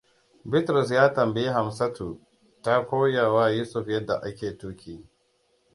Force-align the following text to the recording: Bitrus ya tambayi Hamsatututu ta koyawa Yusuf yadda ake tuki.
Bitrus 0.51 0.91
ya 0.95 1.09
tambayi 1.13 1.47
Hamsatututu 1.53 2.21
ta 2.63 2.85
koyawa 2.87 3.49
Yusuf 3.57 3.87
yadda 3.87 4.15
ake 4.27 4.49
tuki. 4.59 4.95